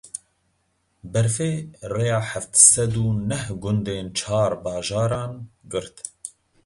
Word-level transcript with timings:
Berfê 1.11 1.51
rêya 1.93 2.19
heft 2.31 2.53
sed 2.71 2.93
û 3.05 3.07
neh 3.29 3.45
gundên 3.63 4.07
çar 4.19 4.51
bajaran 4.63 5.33
girt. 5.71 5.95